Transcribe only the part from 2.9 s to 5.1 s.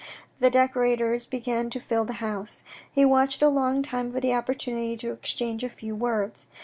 He watched a long time for the opportunity